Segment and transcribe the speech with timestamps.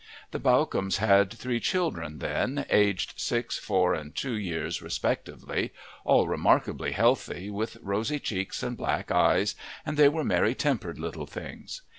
[0.31, 6.93] The Bawcombes had three children then, aged six, four, and two years respectively, all remarkably
[6.93, 9.53] healthy, with rosy cheeks and black eyes,
[9.85, 11.83] and they were merry tempered little things.